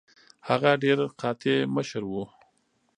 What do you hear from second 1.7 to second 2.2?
مشره